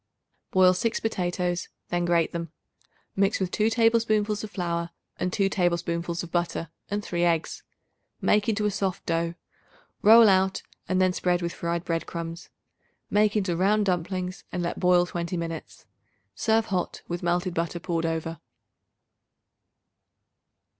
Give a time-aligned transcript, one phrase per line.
[0.49, 2.51] Boil 6 potatoes, then grate them.
[3.15, 4.89] Mix with 2 tablespoonfuls of flour
[5.19, 7.61] and 2 tablespoonfuls of butter and 3 eggs.
[8.19, 9.35] Make into a soft dough;
[10.01, 12.49] roll out and then spread with fried bread crumbs.
[13.11, 15.85] Make into round dumplings and let boil twenty minutes.
[16.33, 18.39] Serve hot with melted butter poured over.